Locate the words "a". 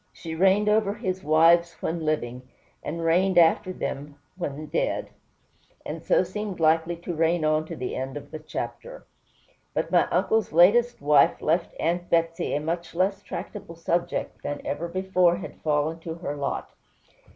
12.55-12.59